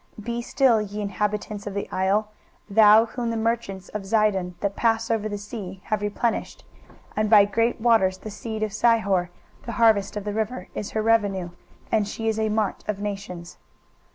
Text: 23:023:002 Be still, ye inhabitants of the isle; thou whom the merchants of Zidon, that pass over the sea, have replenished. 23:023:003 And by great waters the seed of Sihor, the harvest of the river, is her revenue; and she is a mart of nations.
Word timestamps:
23:023:002 0.17 0.25
Be 0.25 0.41
still, 0.41 0.81
ye 0.81 0.99
inhabitants 0.99 1.67
of 1.67 1.75
the 1.75 1.87
isle; 1.91 2.29
thou 2.67 3.05
whom 3.05 3.29
the 3.29 3.37
merchants 3.37 3.87
of 3.89 4.01
Zidon, 4.01 4.55
that 4.61 4.75
pass 4.75 5.11
over 5.11 5.29
the 5.29 5.37
sea, 5.37 5.81
have 5.83 6.01
replenished. 6.01 6.65
23:023:003 6.87 6.97
And 7.17 7.29
by 7.29 7.45
great 7.45 7.79
waters 7.79 8.17
the 8.17 8.31
seed 8.31 8.63
of 8.63 8.71
Sihor, 8.71 9.29
the 9.67 9.73
harvest 9.73 10.17
of 10.17 10.23
the 10.23 10.33
river, 10.33 10.69
is 10.73 10.89
her 10.93 11.03
revenue; 11.03 11.51
and 11.91 12.07
she 12.07 12.27
is 12.27 12.39
a 12.39 12.49
mart 12.49 12.83
of 12.87 12.99
nations. 12.99 13.57